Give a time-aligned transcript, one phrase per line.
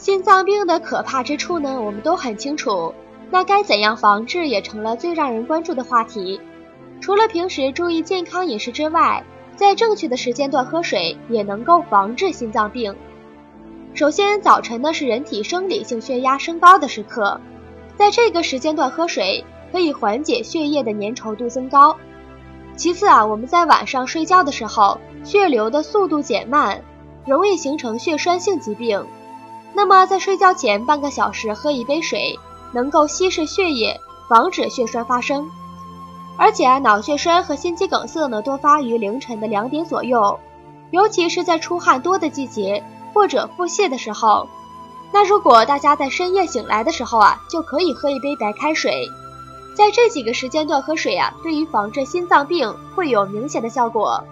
[0.00, 2.94] 心脏病的可怕之处呢，我们都很清楚。
[3.30, 6.40] 那该怎样防治，也成了最让人关注的话题。
[7.02, 9.22] 除了平时注意健康饮食之外，
[9.56, 12.96] 在正确的时间段喝水，也能够防治心脏病。
[13.92, 17.38] 首先，早晨呢是人体生理性血压升高的时刻，
[17.96, 21.94] 在这个时间段喝水，可以缓解血液的粘稠度增高。
[22.74, 26.82] 其次啊，我们在晚上睡觉的时候，血流的速度减慢，
[27.26, 29.04] 容易形成血栓性疾病。
[29.80, 32.38] 那么在睡觉前半个小时喝一杯水，
[32.70, 33.98] 能够稀释血液，
[34.28, 35.50] 防止血栓发生。
[36.36, 40.38] 而且啊，脑血栓和心肌梗塞呢，多发于凌晨的两点左右，
[40.90, 44.46] 尤其是在出汗多的季节或者腹泻的时候。
[45.12, 49.08] 那如果大家在深夜醒来的时候啊，就可以喝一杯白开水，
[49.74, 54.22] 在这几个时间段喝水啊，对于防治心脏病会有明显的效果。